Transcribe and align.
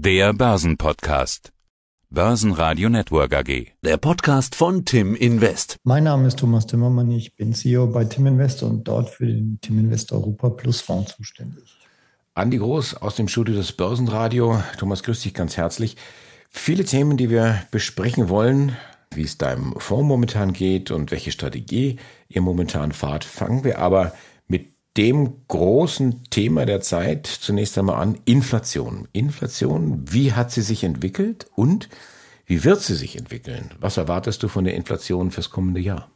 Der 0.00 0.32
Börsenpodcast. 0.32 1.50
Börsenradio 2.08 2.88
Network 2.88 3.34
AG. 3.34 3.72
Der 3.82 3.96
Podcast 3.96 4.54
von 4.54 4.84
Tim 4.84 5.16
Invest. 5.16 5.78
Mein 5.82 6.04
Name 6.04 6.28
ist 6.28 6.38
Thomas 6.38 6.68
Timmermann, 6.68 7.10
ich 7.10 7.34
bin 7.34 7.52
CEO 7.52 7.88
bei 7.88 8.04
Tim 8.04 8.28
Invest 8.28 8.62
und 8.62 8.86
dort 8.86 9.10
für 9.10 9.26
den 9.26 9.58
Tim 9.60 9.76
Invest 9.80 10.12
Europa 10.12 10.50
Plus 10.50 10.80
Fonds 10.80 11.16
zuständig. 11.16 11.64
Andi 12.34 12.58
Groß 12.58 12.94
aus 12.98 13.16
dem 13.16 13.26
Studio 13.26 13.56
des 13.56 13.72
Börsenradio. 13.72 14.62
Thomas, 14.78 15.02
grüß 15.02 15.20
dich 15.22 15.34
ganz 15.34 15.56
herzlich. 15.56 15.96
Viele 16.48 16.84
Themen, 16.84 17.16
die 17.16 17.28
wir 17.28 17.64
besprechen 17.72 18.28
wollen, 18.28 18.76
wie 19.12 19.22
es 19.22 19.36
deinem 19.36 19.74
Fonds 19.80 20.06
momentan 20.06 20.52
geht 20.52 20.92
und 20.92 21.10
welche 21.10 21.32
Strategie 21.32 21.98
ihr 22.28 22.40
momentan 22.40 22.92
fahrt. 22.92 23.24
Fangen 23.24 23.64
wir 23.64 23.80
aber 23.80 24.12
dem 24.96 25.46
großen 25.46 26.24
Thema 26.30 26.66
der 26.66 26.80
Zeit 26.80 27.26
zunächst 27.26 27.78
einmal 27.78 28.02
an, 28.02 28.18
Inflation. 28.24 29.06
Inflation, 29.12 30.02
wie 30.10 30.32
hat 30.32 30.50
sie 30.50 30.62
sich 30.62 30.82
entwickelt 30.84 31.46
und 31.54 31.88
wie 32.46 32.64
wird 32.64 32.80
sie 32.80 32.94
sich 32.94 33.16
entwickeln? 33.16 33.70
Was 33.78 33.96
erwartest 33.96 34.42
du 34.42 34.48
von 34.48 34.64
der 34.64 34.74
Inflation 34.74 35.30
fürs 35.30 35.50
kommende 35.50 35.80
Jahr? 35.80 36.10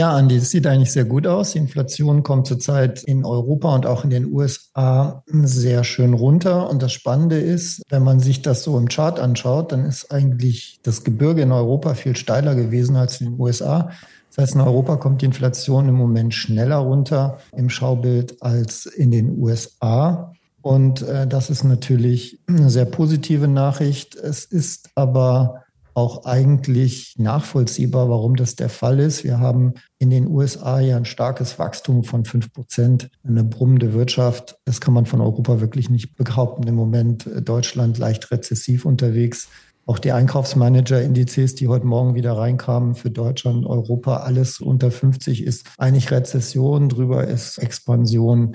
Ja, 0.00 0.16
Andi, 0.16 0.38
das 0.38 0.48
sieht 0.48 0.66
eigentlich 0.66 0.92
sehr 0.92 1.04
gut 1.04 1.26
aus. 1.26 1.52
Die 1.52 1.58
Inflation 1.58 2.22
kommt 2.22 2.46
zurzeit 2.46 3.02
in 3.02 3.26
Europa 3.26 3.74
und 3.74 3.84
auch 3.84 4.02
in 4.02 4.08
den 4.08 4.32
USA 4.32 5.22
sehr 5.28 5.84
schön 5.84 6.14
runter. 6.14 6.70
Und 6.70 6.82
das 6.82 6.92
Spannende 6.92 7.38
ist, 7.38 7.82
wenn 7.90 8.02
man 8.02 8.18
sich 8.18 8.40
das 8.40 8.62
so 8.62 8.78
im 8.78 8.88
Chart 8.88 9.18
anschaut, 9.20 9.72
dann 9.72 9.84
ist 9.84 10.10
eigentlich 10.10 10.80
das 10.82 11.04
Gebirge 11.04 11.42
in 11.42 11.52
Europa 11.52 11.92
viel 11.92 12.16
steiler 12.16 12.54
gewesen 12.54 12.96
als 12.96 13.20
in 13.20 13.32
den 13.32 13.40
USA. 13.40 13.90
Das 14.30 14.44
heißt, 14.44 14.54
in 14.54 14.60
Europa 14.60 14.96
kommt 14.96 15.22
die 15.22 15.26
Inflation 15.26 15.88
im 15.88 15.96
Moment 15.96 16.34
schneller 16.34 16.76
runter 16.76 17.38
im 17.56 17.68
Schaubild 17.68 18.42
als 18.42 18.86
in 18.86 19.10
den 19.10 19.38
USA. 19.38 20.32
Und 20.62 21.02
äh, 21.02 21.26
das 21.26 21.50
ist 21.50 21.64
natürlich 21.64 22.40
eine 22.46 22.70
sehr 22.70 22.84
positive 22.84 23.48
Nachricht. 23.48 24.14
Es 24.14 24.44
ist 24.44 24.90
aber 24.94 25.64
auch 25.94 26.24
eigentlich 26.24 27.16
nachvollziehbar, 27.18 28.08
warum 28.08 28.36
das 28.36 28.54
der 28.54 28.68
Fall 28.68 29.00
ist. 29.00 29.24
Wir 29.24 29.40
haben 29.40 29.74
in 29.98 30.10
den 30.10 30.28
USA 30.28 30.80
ja 30.80 30.96
ein 30.96 31.04
starkes 31.04 31.58
Wachstum 31.58 32.04
von 32.04 32.24
fünf 32.24 32.52
Prozent, 32.52 33.10
eine 33.26 33.44
brummende 33.44 33.92
Wirtschaft. 33.92 34.58
Das 34.64 34.80
kann 34.80 34.94
man 34.94 35.06
von 35.06 35.20
Europa 35.20 35.60
wirklich 35.60 35.90
nicht 35.90 36.16
behaupten. 36.16 36.68
Im 36.68 36.74
Moment 36.74 37.26
äh, 37.26 37.42
Deutschland 37.42 37.98
leicht 37.98 38.30
rezessiv 38.30 38.84
unterwegs. 38.84 39.48
Auch 39.90 39.98
die 39.98 40.12
Einkaufsmanager-Indizes, 40.12 41.56
die 41.56 41.66
heute 41.66 41.84
Morgen 41.84 42.14
wieder 42.14 42.34
reinkamen 42.34 42.94
für 42.94 43.10
Deutschland, 43.10 43.66
Europa, 43.66 44.18
alles 44.18 44.60
unter 44.60 44.92
50 44.92 45.42
ist 45.42 45.66
eigentlich 45.78 46.12
Rezession, 46.12 46.88
drüber 46.88 47.26
ist 47.26 47.58
Expansion. 47.58 48.54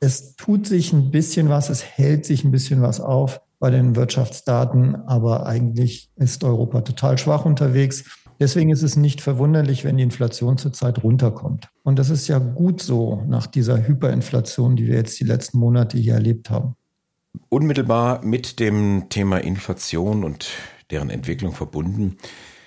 Es 0.00 0.36
tut 0.36 0.66
sich 0.66 0.92
ein 0.92 1.10
bisschen 1.10 1.48
was, 1.48 1.70
es 1.70 1.82
hält 1.82 2.26
sich 2.26 2.44
ein 2.44 2.50
bisschen 2.50 2.82
was 2.82 3.00
auf 3.00 3.40
bei 3.58 3.70
den 3.70 3.96
Wirtschaftsdaten, 3.96 4.96
aber 5.06 5.46
eigentlich 5.46 6.10
ist 6.16 6.44
Europa 6.44 6.82
total 6.82 7.16
schwach 7.16 7.46
unterwegs. 7.46 8.04
Deswegen 8.38 8.68
ist 8.68 8.82
es 8.82 8.96
nicht 8.96 9.22
verwunderlich, 9.22 9.82
wenn 9.82 9.96
die 9.96 10.02
Inflation 10.02 10.58
zurzeit 10.58 11.02
runterkommt. 11.02 11.70
Und 11.84 11.98
das 11.98 12.10
ist 12.10 12.28
ja 12.28 12.38
gut 12.38 12.82
so 12.82 13.22
nach 13.26 13.46
dieser 13.46 13.88
Hyperinflation, 13.88 14.76
die 14.76 14.86
wir 14.86 14.96
jetzt 14.96 15.18
die 15.20 15.24
letzten 15.24 15.58
Monate 15.58 15.96
hier 15.96 16.12
erlebt 16.12 16.50
haben. 16.50 16.76
Unmittelbar 17.48 18.24
mit 18.24 18.60
dem 18.60 19.08
Thema 19.08 19.38
Inflation 19.38 20.24
und 20.24 20.48
deren 20.90 21.10
Entwicklung 21.10 21.52
verbunden 21.52 22.18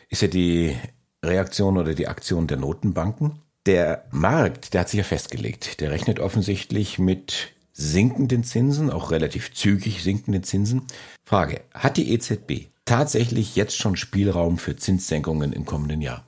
ist 0.09 0.21
ja 0.21 0.27
die 0.27 0.75
Reaktion 1.23 1.77
oder 1.77 1.93
die 1.93 2.07
Aktion 2.07 2.47
der 2.47 2.57
Notenbanken. 2.57 3.39
Der 3.65 4.05
Markt, 4.11 4.73
der 4.73 4.81
hat 4.81 4.89
sich 4.89 4.97
ja 4.97 5.03
festgelegt. 5.03 5.81
Der 5.81 5.91
rechnet 5.91 6.19
offensichtlich 6.19 6.97
mit 6.97 7.53
sinkenden 7.71 8.43
Zinsen, 8.43 8.89
auch 8.89 9.11
relativ 9.11 9.53
zügig 9.53 10.03
sinkenden 10.03 10.43
Zinsen. 10.43 10.83
Frage, 11.25 11.61
hat 11.73 11.97
die 11.97 12.11
EZB 12.13 12.67
tatsächlich 12.85 13.55
jetzt 13.55 13.77
schon 13.77 13.95
Spielraum 13.95 14.57
für 14.57 14.75
Zinssenkungen 14.75 15.53
im 15.53 15.65
kommenden 15.65 16.01
Jahr? 16.01 16.25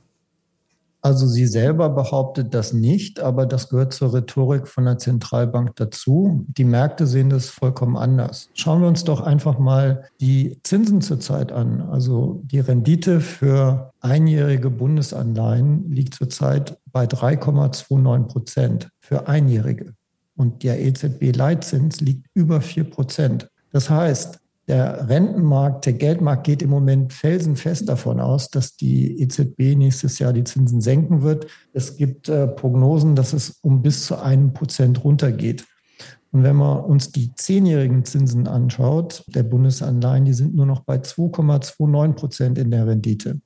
Also 1.03 1.25
sie 1.25 1.47
selber 1.47 1.89
behauptet 1.89 2.53
das 2.53 2.73
nicht, 2.73 3.19
aber 3.19 3.47
das 3.47 3.69
gehört 3.69 3.93
zur 3.93 4.13
Rhetorik 4.13 4.67
von 4.67 4.85
der 4.85 4.99
Zentralbank 4.99 5.75
dazu. 5.75 6.45
Die 6.47 6.63
Märkte 6.63 7.07
sehen 7.07 7.31
das 7.31 7.49
vollkommen 7.49 7.97
anders. 7.97 8.49
Schauen 8.53 8.81
wir 8.81 8.87
uns 8.87 9.03
doch 9.03 9.21
einfach 9.21 9.57
mal 9.57 10.03
die 10.19 10.59
Zinsen 10.63 11.01
zurzeit 11.01 11.51
an. 11.51 11.81
Also 11.81 12.41
die 12.45 12.59
Rendite 12.59 13.19
für 13.19 13.91
einjährige 13.99 14.69
Bundesanleihen 14.69 15.91
liegt 15.91 16.13
zurzeit 16.13 16.77
bei 16.91 17.05
3,29 17.05 18.27
Prozent 18.27 18.89
für 18.99 19.27
einjährige. 19.27 19.95
Und 20.35 20.61
der 20.61 20.81
EZB-Leitzins 20.81 21.99
liegt 22.01 22.27
über 22.35 22.61
4 22.61 22.83
Prozent. 22.83 23.49
Das 23.71 23.89
heißt, 23.89 24.39
der 24.71 25.09
Rentenmarkt, 25.09 25.85
der 25.85 25.93
Geldmarkt 25.93 26.45
geht 26.45 26.61
im 26.61 26.69
Moment 26.69 27.11
felsenfest 27.11 27.89
davon 27.89 28.21
aus, 28.21 28.49
dass 28.49 28.77
die 28.77 29.21
EZB 29.21 29.75
nächstes 29.75 30.17
Jahr 30.17 30.31
die 30.31 30.45
Zinsen 30.45 30.79
senken 30.79 31.23
wird. 31.23 31.47
Es 31.73 31.97
gibt 31.97 32.29
äh, 32.29 32.47
Prognosen, 32.47 33.15
dass 33.17 33.33
es 33.33 33.59
um 33.61 33.81
bis 33.81 34.05
zu 34.05 34.17
einem 34.17 34.53
Prozent 34.53 35.03
runtergeht. 35.03 35.65
Und 36.31 36.43
wenn 36.43 36.55
man 36.55 36.85
uns 36.85 37.11
die 37.11 37.35
zehnjährigen 37.35 38.05
Zinsen 38.05 38.47
anschaut, 38.47 39.25
der 39.27 39.43
Bundesanleihen, 39.43 40.23
die 40.23 40.33
sind 40.33 40.55
nur 40.55 40.65
noch 40.65 40.79
bei 40.79 40.95
2,29 40.95 42.13
Prozent 42.13 42.57
in 42.57 42.71
der 42.71 42.87
Rendite. 42.87 43.41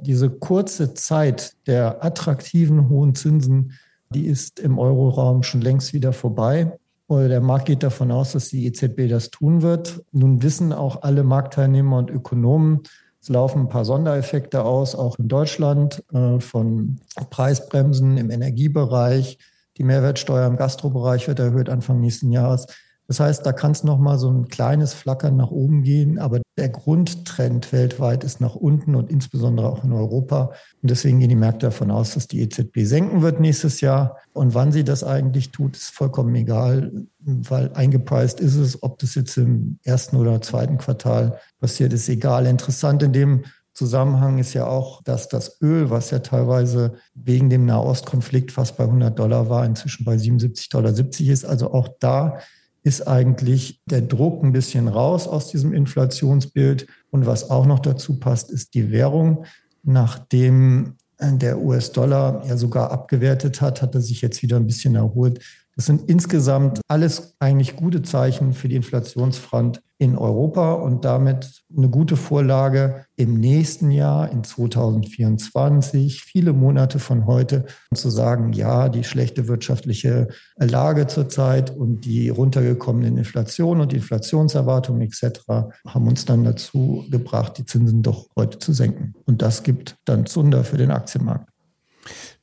Diese 0.00 0.30
kurze 0.30 0.94
Zeit 0.94 1.52
der 1.66 2.02
attraktiven 2.02 2.88
hohen 2.88 3.14
Zinsen, 3.14 3.72
die 4.08 4.24
ist 4.24 4.58
im 4.58 4.78
Euroraum 4.78 5.42
schon 5.42 5.60
längst 5.60 5.92
wieder 5.92 6.14
vorbei. 6.14 6.78
Der 7.10 7.40
Markt 7.42 7.66
geht 7.66 7.82
davon 7.82 8.10
aus, 8.10 8.32
dass 8.32 8.48
die 8.48 8.66
EZB 8.66 9.08
das 9.08 9.30
tun 9.30 9.60
wird. 9.60 10.02
Nun 10.12 10.42
wissen 10.42 10.72
auch 10.72 11.02
alle 11.02 11.24
Marktteilnehmer 11.24 11.98
und 11.98 12.10
Ökonomen, 12.10 12.82
es 13.22 13.28
laufen 13.28 13.60
ein 13.60 13.68
paar 13.68 13.84
Sondereffekte 13.84 14.64
aus, 14.64 14.96
auch 14.96 15.16
in 15.16 15.28
Deutschland, 15.28 16.02
äh, 16.12 16.40
von 16.40 16.98
Preisbremsen 17.30 18.16
im 18.16 18.30
Energiebereich. 18.30 19.38
Die 19.76 19.84
Mehrwertsteuer 19.84 20.48
im 20.48 20.56
Gastrobereich 20.56 21.28
wird 21.28 21.38
erhöht 21.38 21.68
Anfang 21.68 22.00
nächsten 22.00 22.32
Jahres. 22.32 22.66
Das 23.08 23.20
heißt, 23.20 23.44
da 23.44 23.52
kann 23.52 23.72
es 23.72 23.84
noch 23.84 23.98
mal 23.98 24.18
so 24.18 24.30
ein 24.30 24.48
kleines 24.48 24.94
Flackern 24.94 25.36
nach 25.36 25.50
oben 25.50 25.82
gehen, 25.82 26.18
aber 26.18 26.40
der 26.56 26.68
Grundtrend 26.68 27.72
weltweit 27.72 28.24
ist 28.24 28.40
nach 28.40 28.54
unten 28.54 28.94
und 28.94 29.10
insbesondere 29.10 29.68
auch 29.68 29.84
in 29.84 29.92
Europa. 29.92 30.52
Und 30.80 30.90
deswegen 30.90 31.18
gehen 31.18 31.28
die 31.28 31.36
Märkte 31.36 31.66
davon 31.66 31.90
aus, 31.90 32.14
dass 32.14 32.28
die 32.28 32.40
EZB 32.40 32.84
senken 32.84 33.22
wird 33.22 33.40
nächstes 33.40 33.80
Jahr. 33.80 34.18
Und 34.32 34.54
wann 34.54 34.72
sie 34.72 34.84
das 34.84 35.04
eigentlich 35.04 35.50
tut, 35.50 35.76
ist 35.76 35.90
vollkommen 35.90 36.34
egal, 36.34 36.92
weil 37.18 37.72
eingepreist 37.74 38.40
ist 38.40 38.56
es, 38.56 38.82
ob 38.82 38.98
das 38.98 39.14
jetzt 39.14 39.36
im 39.36 39.78
ersten 39.84 40.16
oder 40.16 40.40
zweiten 40.40 40.78
Quartal 40.78 41.38
passiert, 41.60 41.92
ist 41.92 42.08
egal. 42.08 42.46
Interessant 42.46 43.02
in 43.02 43.12
dem 43.12 43.44
Zusammenhang 43.74 44.38
ist 44.38 44.52
ja 44.52 44.66
auch, 44.66 45.02
dass 45.02 45.28
das 45.28 45.60
Öl, 45.62 45.90
was 45.90 46.10
ja 46.10 46.18
teilweise 46.18 46.94
wegen 47.14 47.48
dem 47.48 47.64
Nahostkonflikt 47.64 48.52
fast 48.52 48.76
bei 48.76 48.84
100 48.84 49.18
Dollar 49.18 49.48
war, 49.48 49.64
inzwischen 49.64 50.04
bei 50.04 50.14
77,70 50.14 50.70
Dollar 50.70 50.92
ist. 51.32 51.44
Also 51.44 51.72
auch 51.72 51.88
da 51.98 52.38
ist 52.82 53.06
eigentlich 53.06 53.80
der 53.86 54.02
Druck 54.02 54.42
ein 54.42 54.52
bisschen 54.52 54.88
raus 54.88 55.28
aus 55.28 55.48
diesem 55.48 55.72
Inflationsbild. 55.72 56.86
Und 57.10 57.26
was 57.26 57.50
auch 57.50 57.66
noch 57.66 57.78
dazu 57.78 58.18
passt, 58.18 58.50
ist 58.50 58.74
die 58.74 58.90
Währung. 58.90 59.44
Nachdem 59.82 60.96
der 61.20 61.60
US-Dollar 61.60 62.44
ja 62.46 62.56
sogar 62.56 62.90
abgewertet 62.90 63.60
hat, 63.60 63.82
hat 63.82 63.94
er 63.94 64.00
sich 64.00 64.20
jetzt 64.20 64.42
wieder 64.42 64.56
ein 64.56 64.66
bisschen 64.66 64.96
erholt. 64.96 65.40
Das 65.74 65.86
sind 65.86 66.08
insgesamt 66.10 66.80
alles 66.86 67.34
eigentlich 67.38 67.76
gute 67.76 68.02
Zeichen 68.02 68.52
für 68.52 68.68
die 68.68 68.76
Inflationsfront 68.76 69.80
in 69.96 70.18
Europa 70.18 70.74
und 70.74 71.04
damit 71.04 71.62
eine 71.74 71.88
gute 71.88 72.16
Vorlage 72.16 73.06
im 73.16 73.40
nächsten 73.40 73.90
Jahr, 73.90 74.30
in 74.30 74.44
2024, 74.44 76.22
viele 76.24 76.52
Monate 76.52 76.98
von 76.98 77.24
heute, 77.26 77.64
zu 77.94 78.10
sagen, 78.10 78.52
ja, 78.52 78.88
die 78.88 79.04
schlechte 79.04 79.48
wirtschaftliche 79.48 80.28
Lage 80.56 81.06
zurzeit 81.06 81.70
und 81.70 82.04
die 82.04 82.28
runtergekommenen 82.28 83.16
Inflation 83.16 83.80
und 83.80 83.94
Inflationserwartungen 83.94 85.02
etc. 85.02 85.40
haben 85.86 86.08
uns 86.08 86.24
dann 86.26 86.44
dazu 86.44 87.04
gebracht, 87.10 87.56
die 87.56 87.64
Zinsen 87.64 88.02
doch 88.02 88.26
heute 88.36 88.58
zu 88.58 88.72
senken. 88.72 89.14
Und 89.24 89.40
das 89.40 89.62
gibt 89.62 89.96
dann 90.04 90.26
Zunder 90.26 90.64
für 90.64 90.76
den 90.76 90.90
Aktienmarkt. 90.90 91.48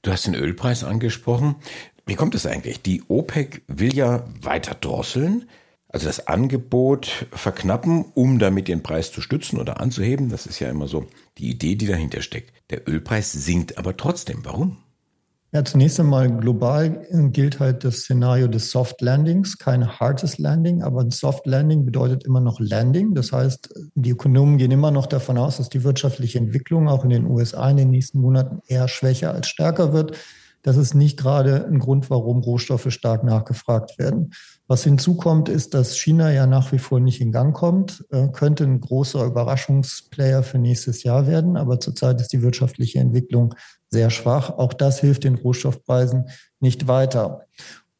Du 0.02 0.12
hast 0.12 0.28
den 0.28 0.36
Ölpreis 0.36 0.86
angesprochen. 0.86 1.58
Wie 2.10 2.16
kommt 2.16 2.34
es 2.34 2.48
eigentlich? 2.48 2.82
Die 2.82 3.04
OPEC 3.08 3.62
will 3.68 3.96
ja 3.96 4.26
weiter 4.42 4.74
drosseln, 4.74 5.48
also 5.88 6.08
das 6.08 6.26
Angebot 6.26 7.28
verknappen, 7.32 8.04
um 8.16 8.40
damit 8.40 8.68
den 8.68 8.82
Preis 8.82 9.12
zu 9.12 9.22
stützen 9.22 9.60
oder 9.60 9.80
anzuheben. 9.80 10.30
Das 10.30 10.48
ist 10.48 10.60
ja 10.60 10.72
immer 10.72 10.88
so 10.88 11.06
die 11.38 11.52
Idee, 11.52 11.76
die 11.76 11.86
dahinter 11.86 12.24
steckt. 12.24 12.52
Der 12.72 12.88
Ölpreis 12.90 13.32
sinkt 13.32 13.78
aber 13.78 13.96
trotzdem. 13.96 14.40
Warum? 14.44 14.78
Ja, 15.52 15.64
zunächst 15.64 16.00
einmal 16.00 16.36
global 16.36 17.06
gilt 17.32 17.60
halt 17.60 17.84
das 17.84 17.98
Szenario 17.98 18.48
des 18.48 18.72
Soft 18.72 19.02
Landings, 19.02 19.60
kein 19.60 20.00
hartes 20.00 20.40
Landing, 20.40 20.82
aber 20.82 21.02
ein 21.02 21.12
Soft 21.12 21.46
Landing 21.46 21.86
bedeutet 21.86 22.24
immer 22.24 22.42
noch 22.42 22.60
Landing. 22.60 23.14
Das 23.14 23.32
heißt, 23.32 23.72
die 23.94 24.10
Ökonomen 24.10 24.58
gehen 24.58 24.72
immer 24.72 24.90
noch 24.90 25.06
davon 25.06 25.38
aus, 25.38 25.58
dass 25.58 25.70
die 25.70 25.84
wirtschaftliche 25.84 26.40
Entwicklung 26.40 26.88
auch 26.88 27.04
in 27.04 27.12
den 27.12 27.26
USA 27.28 27.70
in 27.70 27.78
den 27.78 27.92
nächsten 27.92 28.20
Monaten 28.20 28.62
eher 28.66 28.88
schwächer 28.88 29.32
als 29.32 29.48
stärker 29.48 29.94
wird. 29.94 30.18
Das 30.62 30.78
ist 30.78 30.94
nicht 30.94 31.18
gerade 31.18 31.66
ein 31.66 31.80
Grund, 31.80 32.10
warum 32.10 32.40
Rohstoffe 32.40 32.92
stark 32.92 33.24
nachgefragt 33.24 33.98
werden. 33.98 34.32
Was 34.68 34.84
hinzukommt, 34.84 35.50
ist, 35.50 35.74
dass 35.74 35.98
China 35.98 36.32
ja 36.32 36.46
nach 36.46 36.72
wie 36.72 36.80
vor 36.80 37.00
nicht 37.00 37.22
in 37.22 37.32
Gang 37.32 37.56
kommt, 37.56 38.06
äh, 38.12 38.28
könnte 38.28 38.66
ein 38.66 38.82
großer 38.82 39.26
Überraschungsplayer 39.26 40.44
für 40.44 40.60
nächstes 40.60 41.04
Jahr 41.04 41.28
werden, 41.28 41.58
aber 41.58 41.80
zurzeit 41.80 42.20
ist 42.22 42.34
die 42.34 42.42
wirtschaftliche 42.42 43.00
Entwicklung 43.00 43.56
sehr 43.90 44.10
schwach. 44.10 44.50
Auch 44.52 44.74
das 44.74 45.00
hilft 45.00 45.24
den 45.24 45.36
Rohstoffpreisen 45.36 46.30
nicht 46.60 46.88
weiter. 46.88 47.46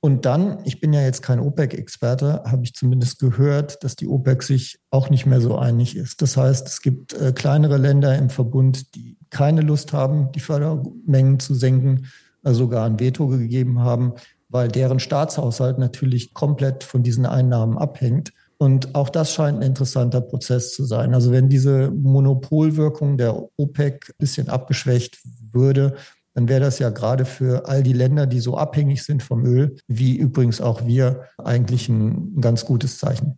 Und 0.02 0.26
dann, 0.26 0.60
ich 0.64 0.80
bin 0.80 0.94
ja 0.94 1.02
jetzt 1.02 1.22
kein 1.22 1.42
OPEC-Experte, 1.42 2.44
habe 2.46 2.64
ich 2.64 2.74
zumindest 2.74 3.20
gehört, 3.20 3.84
dass 3.84 3.98
die 3.98 4.08
OPEC 4.08 4.44
sich 4.44 4.80
auch 4.92 5.10
nicht 5.10 5.26
mehr 5.26 5.42
so 5.42 5.58
einig 5.58 5.98
ist. 5.98 6.22
Das 6.22 6.38
heißt, 6.38 6.68
es 6.68 6.82
gibt 6.82 7.14
äh, 7.14 7.34
kleinere 7.34 7.78
Länder 7.78 8.18
im 8.18 8.30
Verbund, 8.30 8.96
die 8.96 9.18
keine 9.30 9.62
Lust 9.62 9.92
haben, 9.92 10.32
die 10.32 10.40
Fördermengen 10.40 11.40
zu 11.40 11.54
senken, 11.54 12.08
sogar 12.44 12.86
ein 12.86 13.00
Veto 13.00 13.28
gegeben 13.28 13.80
haben, 13.80 14.14
weil 14.50 14.68
deren 14.68 15.00
Staatshaushalt 15.00 15.78
natürlich 15.78 16.34
komplett 16.34 16.84
von 16.84 17.04
diesen 17.04 17.26
Einnahmen 17.26 17.78
abhängt. 17.78 18.34
Und 18.58 18.94
auch 18.94 19.10
das 19.10 19.34
scheint 19.34 19.60
ein 19.60 19.68
interessanter 19.68 20.22
Prozess 20.22 20.74
zu 20.74 20.84
sein. 20.84 21.14
Also 21.14 21.32
wenn 21.32 21.48
diese 21.48 21.92
Monopolwirkung 21.92 23.18
der 23.18 23.42
OPEC 23.58 24.10
ein 24.10 24.16
bisschen 24.18 24.50
abgeschwächt 24.50 25.20
würde, 25.52 25.96
dann 26.34 26.50
wäre 26.50 26.60
das 26.60 26.80
ja 26.80 26.90
gerade 26.90 27.26
für 27.26 27.68
all 27.68 27.84
die 27.84 27.94
Länder, 27.94 28.26
die 28.26 28.40
so 28.40 28.58
abhängig 28.58 29.04
sind 29.04 29.24
vom 29.24 29.46
Öl, 29.46 29.76
wie 29.88 30.18
übrigens 30.18 30.62
auch 30.62 30.86
wir, 30.86 31.26
eigentlich 31.38 31.90
ein 31.90 32.40
ganz 32.42 32.66
gutes 32.66 32.98
Zeichen. 32.98 33.38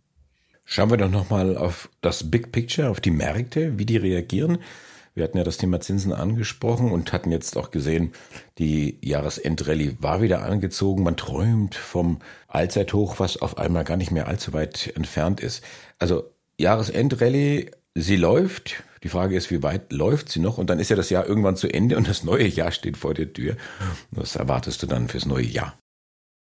Schauen 0.64 0.90
wir 0.90 0.96
doch 0.96 1.10
nochmal 1.10 1.56
auf 1.56 1.90
das 2.00 2.30
Big 2.30 2.52
Picture, 2.52 2.88
auf 2.88 3.00
die 3.00 3.10
Märkte, 3.10 3.78
wie 3.78 3.86
die 3.86 3.96
reagieren. 3.96 4.58
Wir 5.14 5.24
hatten 5.24 5.36
ja 5.36 5.44
das 5.44 5.58
Thema 5.58 5.80
Zinsen 5.80 6.12
angesprochen 6.12 6.90
und 6.90 7.12
hatten 7.12 7.30
jetzt 7.32 7.56
auch 7.56 7.70
gesehen, 7.70 8.12
die 8.58 8.98
Jahresendrallye 9.02 9.96
war 10.00 10.22
wieder 10.22 10.42
angezogen. 10.42 11.02
Man 11.02 11.16
träumt 11.16 11.74
vom 11.74 12.20
Allzeithoch, 12.48 13.20
was 13.20 13.36
auf 13.36 13.58
einmal 13.58 13.84
gar 13.84 13.98
nicht 13.98 14.10
mehr 14.10 14.26
allzu 14.26 14.52
weit 14.52 14.92
entfernt 14.96 15.40
ist. 15.40 15.62
Also 15.98 16.30
Jahresendrallye, 16.58 17.70
sie 17.94 18.16
läuft. 18.16 18.82
Die 19.02 19.08
Frage 19.08 19.36
ist, 19.36 19.50
wie 19.50 19.62
weit 19.62 19.92
läuft 19.92 20.30
sie 20.30 20.40
noch? 20.40 20.56
Und 20.58 20.70
dann 20.70 20.78
ist 20.78 20.88
ja 20.88 20.96
das 20.96 21.10
Jahr 21.10 21.26
irgendwann 21.26 21.56
zu 21.56 21.68
Ende 21.68 21.96
und 21.96 22.08
das 22.08 22.24
neue 22.24 22.46
Jahr 22.46 22.70
steht 22.70 22.96
vor 22.96 23.12
der 23.12 23.32
Tür. 23.32 23.56
Was 24.12 24.36
erwartest 24.36 24.82
du 24.82 24.86
dann 24.86 25.08
fürs 25.08 25.26
neue 25.26 25.44
Jahr? 25.44 25.76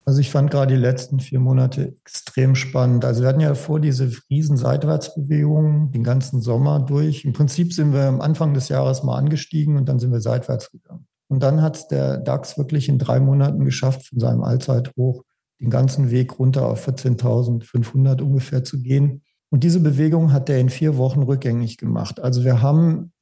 Also 0.08 0.20
ich 0.20 0.30
fand 0.30 0.52
gerade 0.52 0.74
die 0.74 0.80
letzten 0.80 1.18
vier 1.18 1.40
Monate 1.40 1.96
extrem 2.04 2.54
spannend. 2.54 3.04
Also 3.04 3.22
wir 3.22 3.28
hatten 3.28 3.40
ja 3.40 3.54
vor 3.56 3.80
diese 3.80 4.08
riesen 4.30 4.56
Seitwärtsbewegungen 4.56 5.90
den 5.90 6.04
ganzen 6.04 6.40
Sommer 6.40 6.78
durch. 6.78 7.24
Im 7.24 7.32
Prinzip 7.32 7.72
sind 7.72 7.92
wir 7.92 8.04
am 8.04 8.20
Anfang 8.20 8.54
des 8.54 8.68
Jahres 8.68 9.02
mal 9.02 9.18
angestiegen 9.18 9.76
und 9.76 9.88
dann 9.88 9.98
sind 9.98 10.12
wir 10.12 10.20
seitwärts 10.20 10.70
gegangen. 10.70 11.08
Und 11.28 11.42
dann 11.42 11.60
hat 11.60 11.76
es 11.76 11.88
der 11.88 12.18
DAX 12.18 12.56
wirklich 12.56 12.88
in 12.88 13.00
drei 13.00 13.18
Monaten 13.18 13.64
geschafft, 13.64 14.06
von 14.06 14.20
seinem 14.20 14.44
Allzeithoch 14.44 15.24
den 15.60 15.70
ganzen 15.70 16.10
Weg 16.12 16.38
runter 16.38 16.66
auf 16.66 16.86
14.500 16.86 18.22
ungefähr 18.22 18.62
zu 18.62 18.80
gehen. 18.80 19.22
Und 19.50 19.64
diese 19.64 19.80
Bewegung 19.80 20.32
hat 20.32 20.48
er 20.48 20.60
in 20.60 20.68
vier 20.68 20.96
Wochen 20.98 21.22
rückgängig 21.22 21.78
gemacht. 21.78 22.20
Also 22.20 22.44
wir 22.44 22.62
haben, 22.62 23.12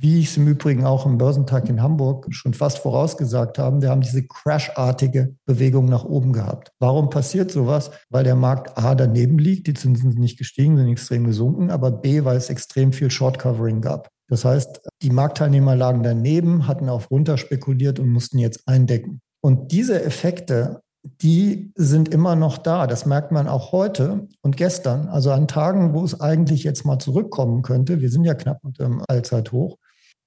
wie 0.00 0.20
ich 0.20 0.28
es 0.28 0.36
im 0.36 0.46
Übrigen 0.46 0.84
auch 0.84 1.06
im 1.06 1.18
Börsentag 1.18 1.68
in 1.68 1.82
Hamburg 1.82 2.26
schon 2.30 2.54
fast 2.54 2.78
vorausgesagt 2.78 3.58
haben, 3.58 3.82
wir 3.82 3.90
haben 3.90 4.00
diese 4.00 4.26
crashartige 4.26 5.34
Bewegung 5.44 5.86
nach 5.86 6.04
oben 6.04 6.32
gehabt. 6.32 6.72
Warum 6.78 7.10
passiert 7.10 7.50
sowas? 7.50 7.90
Weil 8.08 8.24
der 8.24 8.36
Markt 8.36 8.78
A 8.78 8.94
daneben 8.94 9.38
liegt, 9.38 9.66
die 9.66 9.74
Zinsen 9.74 10.12
sind 10.12 10.20
nicht 10.20 10.38
gestiegen, 10.38 10.76
sind 10.76 10.88
extrem 10.88 11.24
gesunken, 11.24 11.70
aber 11.70 11.90
B, 11.90 12.24
weil 12.24 12.36
es 12.36 12.50
extrem 12.50 12.92
viel 12.92 13.10
Short-Covering 13.10 13.80
gab. 13.80 14.08
Das 14.28 14.44
heißt, 14.44 14.80
die 15.02 15.10
Marktteilnehmer 15.10 15.74
lagen 15.74 16.02
daneben, 16.02 16.68
hatten 16.68 16.88
auf 16.88 17.10
runter 17.10 17.38
spekuliert 17.38 17.98
und 17.98 18.08
mussten 18.08 18.38
jetzt 18.38 18.68
eindecken. 18.68 19.20
Und 19.40 19.72
diese 19.72 20.02
Effekte 20.02 20.82
die 21.20 21.72
sind 21.74 22.08
immer 22.08 22.36
noch 22.36 22.58
da. 22.58 22.86
Das 22.86 23.06
merkt 23.06 23.32
man 23.32 23.48
auch 23.48 23.72
heute 23.72 24.26
und 24.42 24.56
gestern. 24.56 25.08
Also 25.08 25.30
an 25.30 25.48
Tagen, 25.48 25.94
wo 25.94 26.04
es 26.04 26.20
eigentlich 26.20 26.64
jetzt 26.64 26.84
mal 26.84 26.98
zurückkommen 26.98 27.62
könnte, 27.62 28.00
wir 28.00 28.10
sind 28.10 28.24
ja 28.24 28.34
knapp 28.34 28.58
unter 28.62 28.84
dem 28.84 29.02
Allzeithoch, 29.08 29.78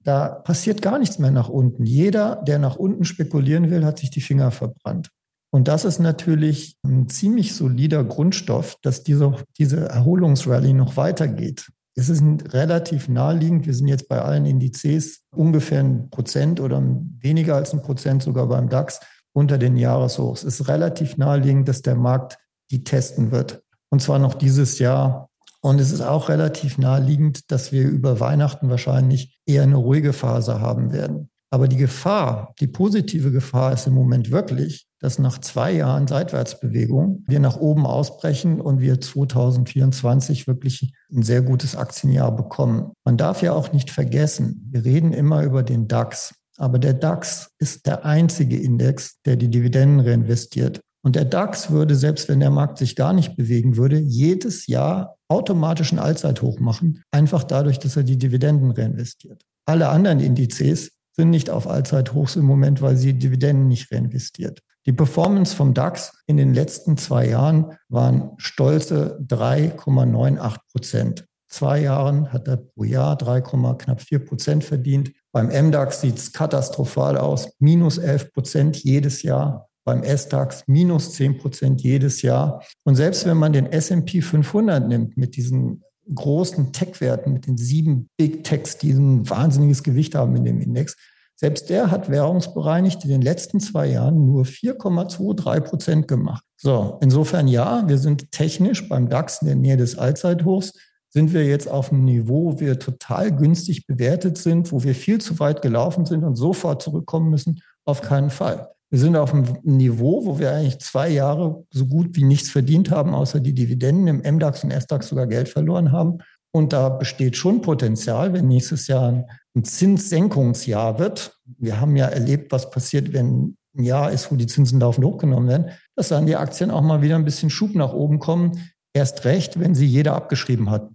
da 0.04 0.30
passiert 0.30 0.82
gar 0.82 1.00
nichts 1.00 1.20
mehr 1.20 1.32
nach 1.32 1.50
unten. 1.50 1.86
Jeder, 1.86 2.38
der 2.48 2.60
nach 2.60 2.76
unten 2.76 3.06
spekulieren 3.06 3.70
will, 3.70 3.86
hat 3.86 4.00
sich 4.00 4.10
die 4.10 4.22
Finger 4.22 4.52
verbrannt. 4.52 5.10
Und 5.54 5.68
das 5.68 5.86
ist 5.86 6.00
natürlich 6.00 6.78
ein 6.84 7.10
ziemlich 7.10 7.54
solider 7.54 8.04
Grundstoff, 8.04 8.78
dass 8.82 9.04
diese, 9.04 9.36
diese 9.58 9.90
Erholungsrallye 9.90 10.74
noch 10.74 10.96
weitergeht. 10.96 11.68
Es 11.94 12.08
ist 12.08 12.24
relativ 12.54 13.10
naheliegend. 13.10 13.66
Wir 13.66 13.74
sind 13.74 13.88
jetzt 13.88 14.08
bei 14.08 14.22
allen 14.22 14.46
Indizes 14.46 15.24
ungefähr 15.36 15.82
ein 15.82 16.10
Prozent 16.10 16.62
oder 16.62 16.82
weniger 17.20 17.56
als 17.56 17.74
ein 17.74 17.82
Prozent 17.82 18.24
sogar 18.24 18.48
beim 18.48 18.70
DAX 18.70 19.02
unter 19.34 19.58
den 19.58 19.76
Jahreshochs. 19.76 20.44
Es 20.44 20.62
ist 20.62 20.68
relativ 20.70 21.18
naheliegend, 21.18 21.68
dass 21.68 21.82
der 21.82 21.96
Markt 21.96 22.38
die 22.72 22.86
testen 22.86 23.32
wird. 23.32 23.62
Und 23.90 24.02
zwar 24.02 24.20
noch 24.20 24.36
dieses 24.36 24.80
Jahr. 24.80 25.30
Und 25.62 25.80
es 25.80 25.92
ist 25.92 26.02
auch 26.02 26.30
relativ 26.30 26.78
naheliegend, 26.78 27.52
dass 27.52 27.72
wir 27.72 27.88
über 27.88 28.20
Weihnachten 28.20 28.70
wahrscheinlich 28.70 29.40
eher 29.46 29.64
eine 29.64 29.76
ruhige 29.76 30.12
Phase 30.12 30.60
haben 30.60 30.92
werden. 30.92 31.30
Aber 31.54 31.68
die 31.68 31.78
Gefahr, 31.78 32.54
die 32.62 32.68
positive 32.68 33.30
Gefahr 33.32 33.74
ist 33.74 33.86
im 33.86 33.94
Moment 33.94 34.32
wirklich, 34.32 34.88
dass 35.00 35.20
nach 35.20 35.38
zwei 35.40 35.74
Jahren 35.74 36.08
Seitwärtsbewegung 36.08 37.26
wir 37.28 37.42
nach 37.42 37.58
oben 37.58 37.86
ausbrechen 37.86 38.62
und 38.62 38.80
wir 38.80 39.02
2024 39.02 40.48
wirklich 40.48 40.94
ein 41.12 41.24
sehr 41.24 41.42
gutes 41.42 41.76
Aktienjahr 41.76 42.34
bekommen. 42.34 42.94
Man 43.04 43.18
darf 43.18 43.42
ja 43.42 43.52
auch 43.52 43.74
nicht 43.74 43.92
vergessen, 43.92 44.70
wir 44.72 44.86
reden 44.86 45.12
immer 45.12 45.44
über 45.44 45.62
den 45.62 45.90
DAX. 45.90 46.34
Aber 46.58 46.80
der 46.80 46.94
DAX 46.94 47.50
ist 47.60 47.86
der 47.86 48.06
einzige 48.06 48.58
Index, 48.58 49.20
der 49.26 49.36
die 49.36 49.50
Dividenden 49.50 50.08
reinvestiert. 50.08 50.80
Und 51.04 51.16
der 51.16 51.26
DAX 51.26 51.72
würde, 51.72 51.96
selbst 51.96 52.30
wenn 52.30 52.40
der 52.40 52.52
Markt 52.52 52.78
sich 52.78 52.96
gar 52.96 53.14
nicht 53.14 53.36
bewegen 53.36 53.78
würde, 53.78 53.98
jedes 53.98 54.68
Jahr 54.68 55.18
automatisch 55.28 55.92
ein 55.92 56.00
Allzeithoch 56.00 56.60
machen, 56.60 57.04
einfach 57.12 57.44
dadurch, 57.44 57.80
dass 57.80 57.98
er 57.98 58.04
die 58.04 58.18
Dividenden 58.18 58.72
reinvestiert. 58.72 59.44
Alle 59.66 59.90
anderen 59.90 60.20
Indizes 60.20 60.92
sind 61.14 61.30
nicht 61.30 61.50
auf 61.50 61.68
Allzeithochs 61.68 62.36
im 62.36 62.46
Moment, 62.46 62.82
weil 62.82 62.98
sie 62.98 63.14
Dividenden 63.14 63.68
nicht 63.68 63.92
reinvestiert. 63.92 64.62
Die 64.86 64.94
Performance 64.94 65.56
vom 65.56 65.74
DAX 65.74 66.14
in 66.26 66.38
den 66.38 66.54
letzten 66.54 66.98
zwei 66.98 67.28
Jahren 67.28 67.78
waren 67.90 68.32
stolze 68.38 69.20
3,98 69.28 70.58
Prozent 70.72 71.26
zwei 71.52 71.82
Jahren 71.82 72.32
hat 72.32 72.48
er 72.48 72.58
pro 72.58 72.84
Jahr 72.84 73.16
3, 73.16 73.42
knapp 73.42 74.02
4 74.02 74.26
Prozent 74.26 74.64
verdient. 74.64 75.12
Beim 75.32 75.48
MDAX 75.48 76.02
sieht 76.02 76.18
es 76.18 76.34
katastrophal 76.34 77.18
aus, 77.18 77.50
minus 77.60 77.98
11 77.98 78.34
Prozent 78.34 78.84
jedes 78.84 79.22
Jahr. 79.22 79.70
Beim 79.84 80.04
SDAX 80.04 80.64
minus 80.68 81.14
10 81.14 81.38
Prozent 81.40 81.82
jedes 81.82 82.22
Jahr. 82.22 82.64
Und 82.84 82.96
selbst 82.96 83.26
wenn 83.26 83.38
man 83.38 83.54
den 83.54 83.66
S&P 83.66 84.22
500 84.22 84.88
nimmt 84.88 85.18
mit 85.18 85.36
diesen 85.36 85.84
großen 86.14 86.74
Tech-Werten, 86.74 87.34
mit 87.34 87.48
den 87.48 87.58
sieben 87.58 88.10
Big 88.18 88.44
Techs, 88.44 88.78
die 88.78 88.92
ein 88.92 89.30
wahnsinniges 89.30 89.84
Gewicht 89.84 90.16
haben 90.16 90.36
in 90.36 90.46
dem 90.46 90.62
Index, 90.62 90.96
selbst 91.36 91.70
der 91.70 91.90
hat 91.90 92.10
währungsbereinigt 92.10 93.04
in 93.04 93.10
den 93.10 93.22
letzten 93.22 93.60
zwei 93.60 93.88
Jahren 93.88 94.28
nur 94.28 94.44
4,23 94.44 95.60
Prozent 95.62 96.08
gemacht. 96.08 96.44
So, 96.58 97.00
insofern 97.02 97.48
ja, 97.48 97.88
wir 97.88 97.98
sind 97.98 98.32
technisch 98.32 98.88
beim 98.88 99.10
DAX 99.10 99.42
in 99.42 99.48
der 99.48 99.56
Nähe 99.56 99.78
des 99.78 99.98
Allzeithochs 99.98 100.74
sind 101.14 101.34
wir 101.34 101.46
jetzt 101.46 101.70
auf 101.70 101.92
einem 101.92 102.06
Niveau, 102.06 102.54
wo 102.54 102.60
wir 102.60 102.80
total 102.80 103.36
günstig 103.36 103.86
bewertet 103.86 104.38
sind, 104.38 104.72
wo 104.72 104.84
wir 104.84 104.96
viel 104.96 105.20
zu 105.20 105.40
weit 105.40 105.62
gelaufen 105.62 106.06
sind 106.06 106.24
und 106.24 106.36
sofort 106.36 106.82
zurückkommen 106.82 107.30
müssen? 107.30 107.62
Auf 107.84 108.02
keinen 108.02 108.30
Fall. 108.30 108.70
Wir 108.92 109.00
sind 109.00 109.16
auf 109.16 109.34
einem 109.34 109.58
Niveau, 109.64 110.26
wo 110.26 110.38
wir 110.38 110.52
eigentlich 110.52 110.80
zwei 110.80 111.10
Jahre 111.10 111.66
so 111.72 111.86
gut 111.86 112.18
wie 112.18 112.26
nichts 112.26 112.50
verdient 112.50 112.92
haben, 112.92 113.16
außer 113.16 113.40
die 113.40 113.54
Dividenden 113.54 114.22
im 114.22 114.36
MDAX 114.36 114.66
und 114.66 114.72
SDAX 114.72 115.08
sogar 115.08 115.28
Geld 115.28 115.48
verloren 115.48 115.94
haben. 115.94 116.18
Und 116.52 116.74
da 116.74 116.90
besteht 116.90 117.38
schon 117.38 117.62
Potenzial, 117.62 118.34
wenn 118.34 118.50
nächstes 118.50 118.88
Jahr 118.88 119.26
ein 119.56 119.64
Zinssenkungsjahr 119.64 121.00
wird. 121.00 121.38
Wir 121.58 121.80
haben 121.80 121.96
ja 121.96 122.08
erlebt, 122.08 122.52
was 122.52 122.70
passiert, 122.70 123.14
wenn 123.14 123.56
ein 123.78 123.84
Jahr 123.84 124.12
ist, 124.12 124.30
wo 124.30 124.36
die 124.36 124.48
Zinsen 124.48 124.82
laufend 124.82 125.06
hochgenommen 125.06 125.48
werden, 125.48 125.70
dass 125.96 126.10
dann 126.10 126.26
die 126.26 126.36
Aktien 126.36 126.70
auch 126.70 126.82
mal 126.82 127.02
wieder 127.02 127.16
ein 127.16 127.24
bisschen 127.24 127.50
Schub 127.50 127.74
nach 127.74 127.94
oben 127.94 128.20
kommen. 128.20 128.74
Erst 128.94 129.24
recht, 129.24 129.58
wenn 129.58 129.74
sie 129.74 129.86
jeder 129.86 130.16
abgeschrieben 130.16 130.70
hat. 130.70 130.90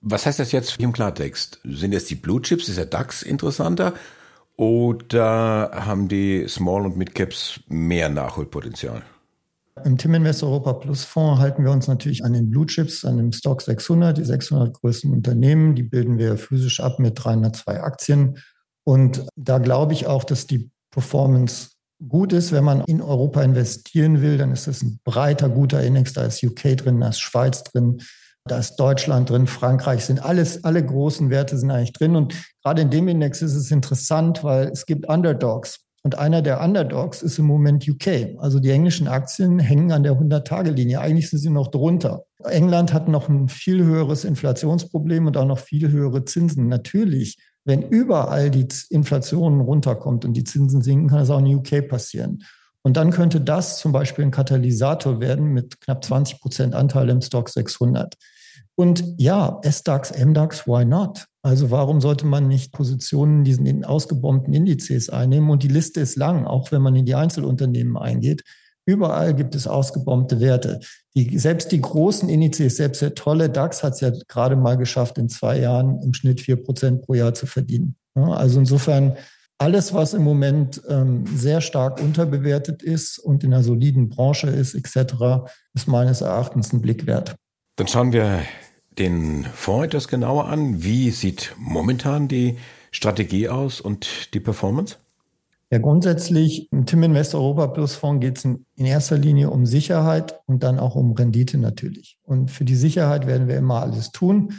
Was 0.00 0.26
heißt 0.26 0.40
das 0.40 0.50
jetzt 0.50 0.80
im 0.80 0.92
Klartext? 0.92 1.60
Sind 1.62 1.92
jetzt 1.92 2.10
die 2.10 2.16
Blue 2.16 2.42
Chips, 2.42 2.68
ist 2.68 2.76
der 2.76 2.86
DAX 2.86 3.22
interessanter 3.22 3.94
oder 4.56 5.70
haben 5.72 6.08
die 6.08 6.46
Small- 6.48 6.86
und 6.86 6.96
Mid-Caps 6.96 7.60
mehr 7.68 8.08
Nachholpotenzial? 8.08 9.02
Im 9.84 9.98
Tim 9.98 10.14
Invest 10.14 10.44
Europa 10.44 10.72
Plus 10.74 11.02
Fonds 11.02 11.40
halten 11.40 11.64
wir 11.64 11.72
uns 11.72 11.88
natürlich 11.88 12.24
an 12.24 12.32
den 12.32 12.48
Blue 12.48 12.66
Chips, 12.66 13.04
an 13.04 13.16
dem 13.16 13.32
Stock 13.32 13.60
600, 13.60 14.16
die 14.16 14.24
600 14.24 14.72
größten 14.72 15.12
Unternehmen. 15.12 15.74
Die 15.74 15.82
bilden 15.82 16.16
wir 16.16 16.38
physisch 16.38 16.78
ab 16.78 17.00
mit 17.00 17.22
302 17.22 17.82
Aktien. 17.82 18.38
Und 18.84 19.26
da 19.34 19.58
glaube 19.58 19.92
ich 19.92 20.06
auch, 20.06 20.22
dass 20.22 20.46
die 20.46 20.70
Performance 20.92 21.70
gut 22.08 22.32
ist. 22.32 22.52
Wenn 22.52 22.64
man 22.64 22.82
in 22.82 23.02
Europa 23.02 23.42
investieren 23.42 24.22
will, 24.22 24.38
dann 24.38 24.52
ist 24.52 24.68
es 24.68 24.82
ein 24.82 25.00
breiter, 25.04 25.48
guter 25.48 25.82
Index. 25.82 26.12
Da 26.12 26.24
ist 26.24 26.44
UK 26.44 26.76
drin, 26.76 27.00
da 27.00 27.08
ist 27.08 27.20
Schweiz 27.20 27.64
drin, 27.64 28.00
da 28.46 28.58
ist 28.58 28.76
Deutschland 28.76 29.30
drin, 29.30 29.46
Frankreich 29.46 30.04
sind 30.04 30.22
alles, 30.22 30.64
alle 30.64 30.84
großen 30.84 31.30
Werte 31.30 31.56
sind 31.56 31.70
eigentlich 31.70 31.94
drin. 31.94 32.14
Und 32.14 32.34
gerade 32.62 32.82
in 32.82 32.90
dem 32.90 33.08
Index 33.08 33.40
ist 33.40 33.54
es 33.54 33.70
interessant, 33.70 34.44
weil 34.44 34.68
es 34.68 34.84
gibt 34.84 35.08
Underdogs. 35.08 35.80
Und 36.02 36.18
einer 36.18 36.42
der 36.42 36.60
Underdogs 36.60 37.22
ist 37.22 37.38
im 37.38 37.46
Moment 37.46 37.88
UK. 37.88 38.36
Also 38.38 38.60
die 38.60 38.68
englischen 38.68 39.08
Aktien 39.08 39.58
hängen 39.58 39.90
an 39.90 40.02
der 40.02 40.12
100-Tage-Linie. 40.12 41.00
Eigentlich 41.00 41.30
sind 41.30 41.38
sie 41.38 41.48
noch 41.48 41.68
drunter. 41.68 42.24
England 42.44 42.92
hat 42.92 43.08
noch 43.08 43.30
ein 43.30 43.48
viel 43.48 43.82
höheres 43.82 44.24
Inflationsproblem 44.24 45.26
und 45.26 45.38
auch 45.38 45.46
noch 45.46 45.58
viel 45.58 45.90
höhere 45.90 46.26
Zinsen. 46.26 46.68
Natürlich, 46.68 47.38
wenn 47.64 47.80
überall 47.80 48.50
die 48.50 48.68
Inflation 48.90 49.62
runterkommt 49.62 50.26
und 50.26 50.34
die 50.34 50.44
Zinsen 50.44 50.82
sinken, 50.82 51.08
kann 51.08 51.20
das 51.20 51.30
auch 51.30 51.38
in 51.38 51.56
UK 51.56 51.88
passieren. 51.88 52.44
Und 52.82 52.98
dann 52.98 53.10
könnte 53.10 53.40
das 53.40 53.78
zum 53.78 53.92
Beispiel 53.92 54.26
ein 54.26 54.30
Katalysator 54.30 55.20
werden 55.20 55.54
mit 55.54 55.80
knapp 55.80 56.04
20 56.04 56.38
Prozent 56.42 56.74
Anteil 56.74 57.08
im 57.08 57.22
Stock 57.22 57.48
600. 57.48 58.14
Und 58.76 59.04
ja, 59.18 59.60
S-DAX, 59.62 60.10
M-DAX, 60.10 60.66
why 60.66 60.84
not? 60.84 61.26
Also 61.42 61.70
warum 61.70 62.00
sollte 62.00 62.26
man 62.26 62.48
nicht 62.48 62.72
Positionen 62.72 63.38
in 63.38 63.44
diesen 63.44 63.84
ausgebombten 63.84 64.52
Indizes 64.52 65.10
einnehmen? 65.10 65.50
Und 65.50 65.62
die 65.62 65.68
Liste 65.68 66.00
ist 66.00 66.16
lang, 66.16 66.46
auch 66.46 66.72
wenn 66.72 66.82
man 66.82 66.96
in 66.96 67.04
die 67.04 67.14
Einzelunternehmen 67.14 67.96
eingeht. 67.96 68.42
Überall 68.86 69.34
gibt 69.34 69.54
es 69.54 69.66
ausgebombte 69.66 70.40
Werte. 70.40 70.80
Die, 71.14 71.38
selbst 71.38 71.72
die 71.72 71.80
großen 71.80 72.28
Indizes, 72.28 72.76
selbst 72.76 73.00
der 73.00 73.14
tolle 73.14 73.48
DAX 73.48 73.82
hat 73.82 73.94
es 73.94 74.00
ja 74.00 74.10
gerade 74.28 74.56
mal 74.56 74.76
geschafft, 74.76 75.16
in 75.16 75.28
zwei 75.28 75.60
Jahren 75.60 76.02
im 76.02 76.12
Schnitt 76.12 76.40
vier 76.40 76.56
Prozent 76.56 77.02
pro 77.02 77.14
Jahr 77.14 77.32
zu 77.34 77.46
verdienen. 77.46 77.96
Ja, 78.14 78.28
also 78.28 78.58
insofern 78.58 79.16
alles, 79.58 79.94
was 79.94 80.14
im 80.14 80.22
Moment 80.22 80.82
ähm, 80.88 81.24
sehr 81.34 81.60
stark 81.60 82.02
unterbewertet 82.02 82.82
ist 82.82 83.18
und 83.18 83.44
in 83.44 83.54
einer 83.54 83.62
soliden 83.62 84.08
Branche 84.08 84.48
ist, 84.48 84.74
etc., 84.74 85.46
ist 85.74 85.88
meines 85.88 86.20
Erachtens 86.20 86.72
ein 86.72 86.82
Blick 86.82 87.06
wert. 87.06 87.36
Dann 87.76 87.88
schauen 87.88 88.12
wir 88.12 88.42
den 88.98 89.44
Fonds 89.44 89.86
etwas 89.86 90.06
genauer 90.06 90.46
an. 90.46 90.84
Wie 90.84 91.10
sieht 91.10 91.54
momentan 91.58 92.28
die 92.28 92.58
Strategie 92.92 93.48
aus 93.48 93.80
und 93.80 94.32
die 94.32 94.40
Performance? 94.40 94.96
Ja, 95.70 95.78
grundsätzlich 95.78 96.70
im 96.70 96.86
Tim 96.86 97.02
Invest 97.02 97.34
Europa 97.34 97.66
Plus 97.66 97.96
Fonds 97.96 98.20
geht 98.20 98.38
es 98.38 98.44
in 98.44 98.64
erster 98.76 99.18
Linie 99.18 99.50
um 99.50 99.66
Sicherheit 99.66 100.38
und 100.46 100.62
dann 100.62 100.78
auch 100.78 100.94
um 100.94 101.12
Rendite 101.12 101.58
natürlich. 101.58 102.18
Und 102.22 102.52
für 102.52 102.64
die 102.64 102.76
Sicherheit 102.76 103.26
werden 103.26 103.48
wir 103.48 103.56
immer 103.56 103.82
alles 103.82 104.12
tun. 104.12 104.54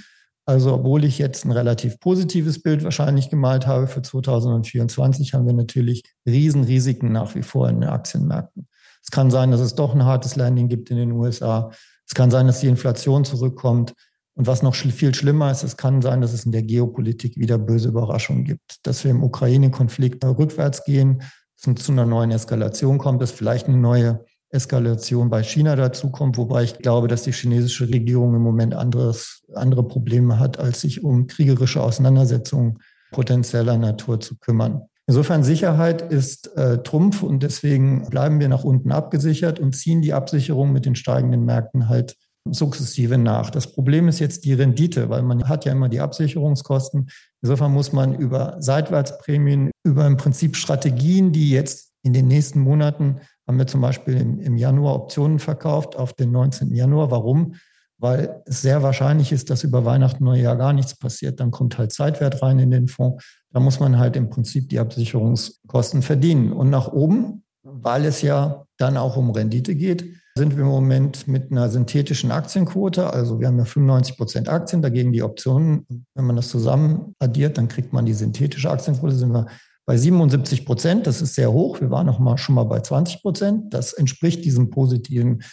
Also 0.46 0.74
obwohl 0.74 1.06
ich 1.06 1.18
jetzt 1.18 1.46
ein 1.46 1.52
relativ 1.52 2.02
positives 2.02 2.62
Bild 2.62 2.84
wahrscheinlich 2.84 3.30
gemalt 3.30 3.66
habe 3.66 3.88
für 3.88 4.02
2024, 4.02 5.34
haben 5.34 5.46
wir 5.46 5.54
natürlich 5.54 6.04
Riesenrisiken 6.28 7.14
nach 7.14 7.34
wie 7.34 7.44
vor 7.44 7.70
in 7.70 7.80
den 7.80 7.90
Aktienmärkten. 7.90 8.68
Es 9.02 9.10
kann 9.10 9.32
sein, 9.32 9.52
dass 9.52 9.62
es 9.62 9.76
doch 9.76 9.96
ein 9.96 10.04
hartes 10.04 10.36
Landing 10.36 10.68
gibt 10.68 10.92
in 10.92 10.98
den 10.98 11.14
USA. 11.14 11.72
Es 12.08 12.14
kann 12.14 12.32
sein, 12.32 12.48
dass 12.48 12.60
die 12.60 12.68
Inflation 12.68 13.26
zurückkommt. 13.26 13.94
Und 14.36 14.48
was 14.48 14.62
noch 14.62 14.76
viel 14.76 15.16
schlimmer 15.16 15.50
ist, 15.52 15.64
es 15.64 15.78
kann 15.78 16.02
sein, 16.02 16.22
dass 16.22 16.34
es 16.34 16.46
in 16.46 16.52
der 16.52 16.64
Geopolitik 16.64 17.38
wieder 17.38 17.58
böse 17.58 17.88
Überraschungen 17.88 18.44
gibt, 18.44 18.86
dass 18.86 19.04
wir 19.04 19.12
im 19.12 19.24
Ukraine-Konflikt 19.24 20.26
rückwärts 20.26 20.84
gehen, 20.84 21.22
es 21.56 21.84
zu 21.84 21.92
einer 21.92 22.06
neuen 22.06 22.32
Eskalation 22.32 22.98
kommt, 22.98 23.22
dass 23.22 23.32
vielleicht 23.32 23.68
eine 23.68 23.78
neue 23.78 24.26
Eskalation 24.50 25.30
bei 25.30 25.42
China 25.44 25.76
dazukommt, 25.76 26.38
wobei 26.38 26.64
ich 26.64 26.78
glaube, 26.78 27.08
dass 27.08 27.24
die 27.24 27.32
chinesische 27.32 27.88
Regierung 27.88 28.36
im 28.36 28.42
Moment 28.42 28.74
anderes, 28.74 29.44
andere 29.54 29.88
Probleme 29.88 30.40
hat, 30.40 30.60
als 30.60 30.82
sich 30.82 31.04
um 31.04 31.28
kriegerische 31.28 31.82
Auseinandersetzungen 31.82 32.80
potenzieller 33.12 33.78
Natur 33.78 34.20
zu 34.20 34.38
kümmern. 34.38 34.84
Insofern 35.08 35.44
Sicherheit 35.44 36.02
ist 36.02 36.56
äh, 36.58 36.82
Trumpf 36.82 37.22
und 37.22 37.44
deswegen 37.44 38.10
bleiben 38.10 38.40
wir 38.40 38.50
nach 38.50 38.64
unten 38.64 38.92
abgesichert 38.92 39.60
und 39.60 39.76
ziehen 39.76 40.02
die 40.02 40.14
Absicherung 40.14 40.72
mit 40.72 40.86
den 40.86 40.96
steigenden 40.96 41.46
Märkten 41.46 41.90
halt 41.90 42.16
sukzessive 42.50 43.18
nach. 43.18 43.50
Das 43.50 43.68
Problem 43.72 44.08
ist 44.08 44.20
jetzt 44.20 44.46
die 44.46 44.54
Rendite, 44.54 45.10
weil 45.10 45.24
man 45.24 45.48
hat 45.48 45.66
ja 45.66 45.72
immer 45.72 45.90
die 45.90 46.00
Absicherungskosten. 46.00 47.10
Insofern 47.42 47.72
muss 47.72 47.92
man 47.92 48.16
über 48.16 48.58
Seitwärtsprämien, 48.60 49.72
über 49.84 50.06
im 50.06 50.18
Prinzip 50.18 50.56
Strategien, 50.56 51.32
die 51.32 51.50
jetzt 51.50 51.92
in 52.04 52.14
den 52.14 52.28
nächsten 52.28 52.60
Monaten 52.60 53.22
haben 53.48 53.58
wir 53.58 53.68
zum 53.68 53.82
Beispiel 53.82 54.16
im, 54.16 54.40
im 54.40 54.58
Januar 54.58 54.96
Optionen 54.96 55.40
verkauft 55.40 55.96
auf 55.96 56.14
den 56.14 56.32
19. 56.32 56.74
Januar. 56.74 57.12
Warum? 57.12 57.56
Weil 57.98 58.42
es 58.46 58.62
sehr 58.62 58.84
wahrscheinlich 58.84 59.32
ist, 59.32 59.50
dass 59.50 59.64
über 59.64 59.86
Weihnachten, 59.86 60.24
Neujahr 60.24 60.56
gar 60.56 60.74
nichts 60.74 60.98
passiert. 60.98 61.40
Dann 61.40 61.52
kommt 61.52 61.78
halt 61.78 61.94
Zeitwert 61.94 62.42
rein 62.42 62.60
in 62.60 62.72
den 62.72 62.88
Fonds. 62.88 63.24
Da 63.56 63.62
muss 63.62 63.80
man 63.80 63.98
halt 63.98 64.18
im 64.18 64.30
Prinzip 64.30 64.68
die 64.68 64.80
Absicherungskosten 64.80 66.02
verdienen. 66.02 66.52
Und 66.52 66.70
nach 66.70 66.92
oben, 66.92 67.46
weil 67.64 68.04
es 68.04 68.22
ja 68.22 68.66
dann 68.78 68.98
auch 68.98 69.16
um 69.16 69.32
Rendite 69.32 69.76
geht, 69.76 70.04
sind 70.38 70.58
wir 70.58 70.64
im 70.64 70.70
Moment 70.70 71.30
mit 71.30 71.54
einer 71.54 71.70
synthetischen 71.70 72.32
Aktienquote. 72.32 73.14
Also 73.14 73.40
wir 73.40 73.48
haben 73.48 73.58
ja 73.58 73.64
95 73.64 74.18
Prozent 74.18 74.50
Aktien, 74.50 74.82
dagegen 74.82 75.14
die 75.14 75.24
Optionen. 75.24 75.88
Wenn 76.16 76.26
man 76.26 76.36
das 76.36 76.50
zusammen 76.50 77.16
addiert, 77.20 77.58
dann 77.58 77.70
kriegt 77.70 77.94
man 77.94 78.06
die 78.06 78.14
synthetische 78.14 78.70
Aktienquote, 78.70 79.16
sind 79.16 79.32
wir 79.32 79.46
bei 79.86 79.96
77 79.96 80.66
Prozent. 80.66 81.08
Das 81.08 81.22
ist 81.22 81.36
sehr 81.36 81.54
hoch. 81.54 81.80
Wir 81.80 81.90
waren 81.90 82.08
noch 82.08 82.20
mal 82.20 82.38
schon 82.38 82.56
mal 82.56 82.66
bei 82.66 82.82
20 82.82 83.22
Prozent. 83.22 83.74
Das 83.74 83.94
entspricht 83.94 84.44
diesem 84.44 84.70
positiven 84.70 85.44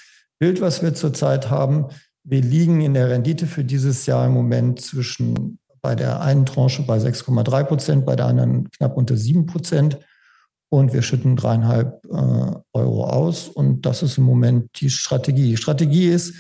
Bild, 0.41 0.61
was 0.61 0.83
wir 0.83 0.95
zurzeit 0.95 1.51
haben. 1.51 1.87
Wir 2.25 2.41
liegen 2.41 2.81
in 2.81 2.95
der 2.95 3.11
Rendite 3.11 3.47
für 3.47 3.63
dieses 3.63 4.07
Jahr 4.07 4.27
im 4.27 4.33
Moment 4.33 4.81
zwischen 4.81 5.61
bei 5.83 5.97
der 5.97 6.21
einen 6.21 6.47
Tranche 6.47 6.83
bei 6.83 6.99
6,3 6.99 7.65
Prozent, 7.65 8.07
bei 8.07 8.17
der 8.17 8.27
anderen 8.27 8.71
knapp 8.71 8.97
unter 8.97 9.17
7 9.17 9.47
Prozent 9.47 9.99
und 10.71 10.95
wir 10.95 11.03
schütten 11.03 11.37
dreieinhalb 11.37 12.03
äh, 12.07 12.57
Euro 12.73 13.05
aus. 13.05 13.49
Und 13.49 13.85
das 13.85 14.03
ist 14.03 14.17
im 14.17 14.25
Moment 14.25 14.81
die 14.81 14.89
Strategie. 14.89 15.51
Die 15.51 15.57
Strategie 15.59 16.07
ist, 16.07 16.35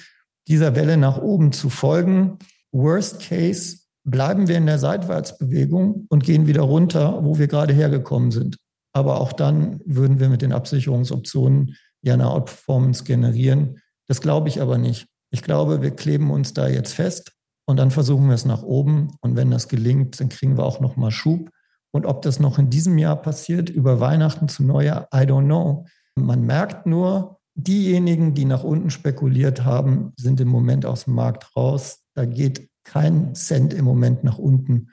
dieser 0.48 0.74
Welle 0.74 0.96
nach 0.96 1.18
oben 1.18 1.52
zu 1.52 1.68
folgen. 1.68 2.38
Worst 2.72 3.20
Case 3.20 3.80
bleiben 4.04 4.48
wir 4.48 4.56
in 4.56 4.66
der 4.66 4.78
Seitwärtsbewegung 4.78 6.06
und 6.08 6.24
gehen 6.24 6.46
wieder 6.46 6.62
runter, 6.62 7.22
wo 7.24 7.38
wir 7.38 7.46
gerade 7.46 7.74
hergekommen 7.74 8.30
sind. 8.30 8.56
Aber 8.94 9.20
auch 9.20 9.32
dann 9.32 9.80
würden 9.84 10.18
wir 10.18 10.28
mit 10.28 10.42
den 10.42 10.52
Absicherungsoptionen 10.52 11.76
ja 12.02 12.14
eine 12.14 12.30
Outperformance 12.30 13.04
generieren. 13.04 13.80
Das 14.08 14.20
glaube 14.20 14.48
ich 14.48 14.60
aber 14.60 14.78
nicht. 14.78 15.06
Ich 15.30 15.42
glaube, 15.42 15.82
wir 15.82 15.92
kleben 15.92 16.30
uns 16.30 16.54
da 16.54 16.68
jetzt 16.68 16.94
fest 16.94 17.32
und 17.66 17.78
dann 17.78 17.90
versuchen 17.90 18.26
wir 18.26 18.34
es 18.34 18.44
nach 18.44 18.62
oben. 18.62 19.12
Und 19.20 19.36
wenn 19.36 19.50
das 19.50 19.68
gelingt, 19.68 20.20
dann 20.20 20.28
kriegen 20.28 20.56
wir 20.56 20.64
auch 20.64 20.80
noch 20.80 20.96
mal 20.96 21.10
Schub. 21.10 21.50
Und 21.92 22.06
ob 22.06 22.22
das 22.22 22.40
noch 22.40 22.58
in 22.58 22.70
diesem 22.70 22.98
Jahr 22.98 23.16
passiert, 23.16 23.70
über 23.70 24.00
Weihnachten 24.00 24.48
zu 24.48 24.64
Neujahr, 24.64 25.08
I 25.14 25.18
don't 25.18 25.44
know. 25.44 25.86
Man 26.14 26.42
merkt 26.44 26.86
nur, 26.86 27.38
diejenigen, 27.54 28.34
die 28.34 28.46
nach 28.46 28.64
unten 28.64 28.90
spekuliert 28.90 29.64
haben, 29.64 30.12
sind 30.16 30.40
im 30.40 30.48
Moment 30.48 30.86
aus 30.86 31.04
dem 31.04 31.14
Markt 31.14 31.54
raus. 31.54 32.00
Da 32.14 32.24
geht 32.24 32.68
kein 32.84 33.34
Cent 33.34 33.74
im 33.74 33.84
Moment 33.84 34.24
nach 34.24 34.38
unten. 34.38 34.88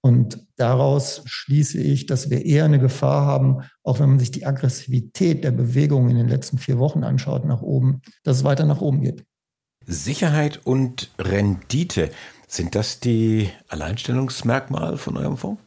Und 0.00 0.46
daraus 0.56 1.22
schließe 1.24 1.80
ich, 1.80 2.06
dass 2.06 2.30
wir 2.30 2.44
eher 2.44 2.64
eine 2.64 2.78
Gefahr 2.78 3.26
haben, 3.26 3.62
auch 3.82 3.98
wenn 3.98 4.10
man 4.10 4.18
sich 4.20 4.30
die 4.30 4.46
Aggressivität 4.46 5.42
der 5.42 5.50
Bewegung 5.50 6.08
in 6.08 6.16
den 6.16 6.28
letzten 6.28 6.58
vier 6.58 6.78
Wochen 6.78 7.02
anschaut, 7.02 7.44
nach 7.44 7.60
oben, 7.60 8.02
dass 8.22 8.38
es 8.38 8.44
weiter 8.44 8.66
nach 8.66 8.80
oben 8.80 9.00
geht. 9.00 9.26
Sicherheit 9.86 10.60
und 10.64 11.10
Rendite, 11.18 12.10
sind 12.48 12.74
das 12.74 13.00
die 13.00 13.50
Alleinstellungsmerkmale 13.68 14.98
von 14.98 15.16
eurem 15.16 15.36
Fonds? 15.36 15.62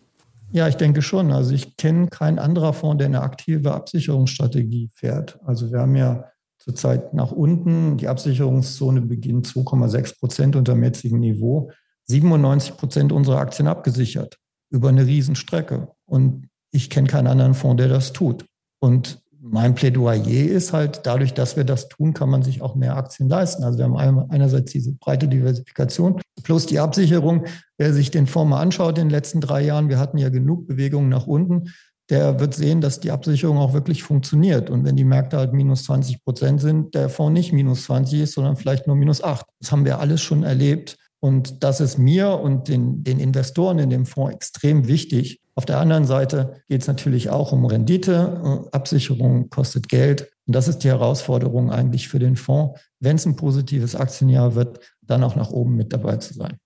Ja, 0.51 0.67
ich 0.67 0.75
denke 0.75 1.01
schon. 1.01 1.31
Also 1.31 1.53
ich 1.53 1.77
kenne 1.77 2.07
keinen 2.07 2.39
anderen 2.39 2.73
Fonds, 2.73 2.97
der 2.99 3.07
eine 3.07 3.21
aktive 3.21 3.73
Absicherungsstrategie 3.73 4.89
fährt. 4.93 5.39
Also 5.45 5.71
wir 5.71 5.79
haben 5.79 5.95
ja 5.95 6.25
zurzeit 6.57 7.13
nach 7.13 7.31
unten, 7.31 7.97
die 7.97 8.07
Absicherungszone 8.07 9.01
beginnt 9.01 9.47
2,6 9.47 10.19
Prozent 10.19 10.55
unter 10.55 10.73
dem 10.73 10.83
jetzigen 10.83 11.19
Niveau, 11.19 11.71
97 12.05 12.77
Prozent 12.77 13.11
unserer 13.11 13.39
Aktien 13.39 13.67
abgesichert 13.67 14.37
über 14.71 14.89
eine 14.89 15.05
Riesenstrecke. 15.05 15.89
Und 16.05 16.49
ich 16.71 16.89
kenne 16.89 17.07
keinen 17.07 17.27
anderen 17.27 17.53
Fonds, 17.53 17.79
der 17.79 17.87
das 17.87 18.13
tut. 18.13 18.45
Und 18.79 19.21
mein 19.41 19.75
Plädoyer 19.75 20.25
ist 20.25 20.73
halt, 20.73 21.01
dadurch, 21.03 21.33
dass 21.33 21.55
wir 21.55 21.63
das 21.63 21.87
tun, 21.87 22.13
kann 22.13 22.29
man 22.29 22.43
sich 22.43 22.61
auch 22.61 22.75
mehr 22.75 22.97
Aktien 22.97 23.29
leisten. 23.29 23.63
Also 23.63 23.77
wir 23.77 23.85
haben 23.85 24.29
einerseits 24.29 24.71
diese 24.71 24.91
breite 24.93 25.27
Diversifikation 25.27 26.21
plus 26.43 26.65
die 26.65 26.79
Absicherung. 26.79 27.45
Wer 27.77 27.93
sich 27.93 28.11
den 28.11 28.27
Fonds 28.27 28.49
mal 28.49 28.61
anschaut 28.61 28.97
in 28.97 29.05
den 29.05 29.11
letzten 29.11 29.41
drei 29.41 29.61
Jahren, 29.61 29.89
wir 29.89 29.99
hatten 29.99 30.17
ja 30.17 30.29
genug 30.29 30.67
Bewegungen 30.67 31.09
nach 31.09 31.27
unten, 31.27 31.69
der 32.09 32.39
wird 32.39 32.55
sehen, 32.55 32.81
dass 32.81 32.99
die 32.99 33.11
Absicherung 33.11 33.57
auch 33.57 33.73
wirklich 33.73 34.03
funktioniert. 34.03 34.69
Und 34.69 34.83
wenn 34.83 34.95
die 34.95 35.03
Märkte 35.03 35.37
halt 35.37 35.53
minus 35.53 35.83
20 35.83 36.23
Prozent 36.23 36.59
sind, 36.59 36.95
der 36.95 37.07
Fonds 37.07 37.33
nicht 37.33 37.53
minus 37.53 37.83
20 37.83 38.21
ist, 38.21 38.33
sondern 38.33 38.57
vielleicht 38.57 38.87
nur 38.87 38.95
minus 38.95 39.23
8. 39.23 39.45
Das 39.59 39.71
haben 39.71 39.85
wir 39.85 39.99
alles 39.99 40.21
schon 40.21 40.43
erlebt. 40.43 40.97
Und 41.19 41.63
das 41.63 41.81
ist 41.81 41.97
mir 41.97 42.39
und 42.39 42.67
den, 42.67 43.03
den 43.03 43.19
Investoren 43.19 43.79
in 43.79 43.89
dem 43.89 44.05
Fonds 44.05 44.33
extrem 44.33 44.87
wichtig, 44.87 45.41
auf 45.59 45.65
der 45.65 45.79
anderen 45.79 46.05
Seite 46.05 46.63
geht 46.69 46.83
es 46.83 46.87
natürlich 46.87 47.29
auch 47.31 47.51
um 47.51 47.65
Rendite. 47.65 48.69
Absicherung 48.71 49.49
kostet 49.49 49.89
Geld. 49.89 50.31
Und 50.47 50.55
das 50.55 50.69
ist 50.69 50.85
die 50.85 50.87
Herausforderung 50.87 51.69
eigentlich 51.69 52.07
für 52.07 52.17
den 52.17 52.37
Fonds, 52.37 52.79
wenn 53.01 53.17
es 53.17 53.25
ein 53.25 53.35
positives 53.35 53.93
Aktienjahr 53.93 54.55
wird, 54.55 54.79
dann 55.01 55.21
auch 55.21 55.35
nach 55.35 55.49
oben 55.49 55.75
mit 55.75 55.91
dabei 55.91 56.15
zu 56.15 56.33
sein. 56.33 56.59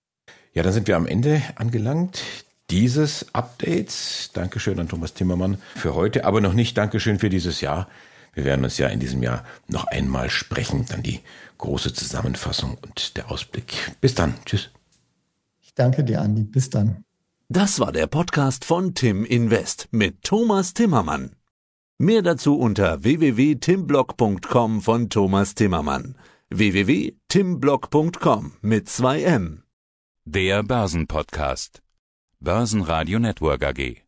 Ja, 0.52 0.62
dann 0.62 0.72
sind 0.72 0.86
wir 0.86 0.94
am 0.96 1.08
Ende 1.08 1.42
angelangt 1.56 2.22
dieses 2.70 3.26
Updates. 3.34 4.30
Dankeschön 4.32 4.78
an 4.78 4.88
Thomas 4.88 5.12
Timmermann 5.12 5.58
für 5.74 5.96
heute, 5.96 6.24
aber 6.24 6.40
noch 6.40 6.54
nicht 6.54 6.78
Dankeschön 6.78 7.18
für 7.18 7.30
dieses 7.30 7.60
Jahr. 7.60 7.88
Wir 8.34 8.44
werden 8.44 8.64
uns 8.64 8.78
ja 8.78 8.88
in 8.88 9.00
diesem 9.00 9.22
Jahr 9.22 9.44
noch 9.68 9.86
einmal 9.86 10.30
sprechen. 10.30 10.86
Dann 10.88 11.02
die 11.02 11.20
große 11.58 11.92
Zusammenfassung 11.92 12.78
und 12.82 13.16
der 13.16 13.30
Ausblick. 13.30 13.92
Bis 14.00 14.14
dann. 14.14 14.34
Tschüss. 14.44 14.70
Ich 15.60 15.74
danke 15.74 16.04
dir, 16.04 16.20
Andi. 16.20 16.42
Bis 16.42 16.70
dann. 16.70 17.04
Das 17.48 17.78
war 17.78 17.92
der 17.92 18.06
Podcast 18.06 18.64
von 18.64 18.94
Tim 18.94 19.24
Invest 19.24 19.88
mit 19.90 20.22
Thomas 20.22 20.74
Timmermann. 20.74 21.36
Mehr 21.98 22.22
dazu 22.22 22.58
unter 22.58 23.04
www.timblock.com 23.04 24.80
von 24.80 25.10
Thomas 25.10 25.54
Timmermann. 25.54 26.16
www.timblock.com 26.50 28.52
mit 28.62 28.88
2 28.88 29.22
M. 29.22 29.62
Der 30.24 30.62
Börsenpodcast. 30.62 31.82
Börsenradio 32.40 33.18
Network 33.18 33.64
AG. 33.64 34.02